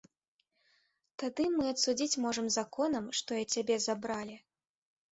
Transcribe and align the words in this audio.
Тады 1.25 1.43
мы 1.57 1.63
і 1.69 1.75
адсудзіць 1.75 2.21
можам 2.25 2.51
законам, 2.59 3.05
што 3.23 3.31
і 3.41 3.49
ад 3.49 3.57
цябе 3.57 3.75
забралі. 3.89 4.35